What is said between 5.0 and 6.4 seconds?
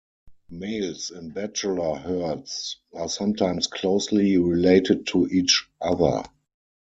to each other.